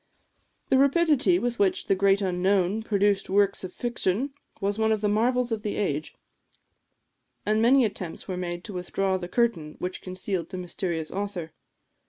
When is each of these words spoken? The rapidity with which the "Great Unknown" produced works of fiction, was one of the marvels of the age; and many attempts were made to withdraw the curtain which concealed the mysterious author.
The 0.69 0.79
rapidity 0.79 1.37
with 1.37 1.59
which 1.59 1.85
the 1.85 1.93
"Great 1.93 2.23
Unknown" 2.23 2.81
produced 2.81 3.29
works 3.29 3.63
of 3.63 3.71
fiction, 3.71 4.33
was 4.59 4.79
one 4.79 4.91
of 4.91 5.01
the 5.01 5.07
marvels 5.07 5.51
of 5.51 5.61
the 5.61 5.75
age; 5.75 6.15
and 7.45 7.61
many 7.61 7.85
attempts 7.85 8.27
were 8.27 8.35
made 8.35 8.63
to 8.63 8.73
withdraw 8.73 9.17
the 9.19 9.27
curtain 9.27 9.75
which 9.77 10.01
concealed 10.01 10.49
the 10.49 10.57
mysterious 10.57 11.11
author. 11.11 11.51